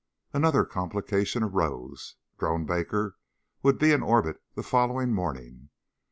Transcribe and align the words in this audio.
Another 0.33 0.65
complication 0.65 1.43
arose. 1.43 2.15
Drone 2.39 2.65
Baker 2.65 3.17
would 3.61 3.77
be 3.77 3.91
in 3.91 4.01
orbit 4.01 4.41
the 4.55 4.63
following 4.63 5.13
morning. 5.13 5.69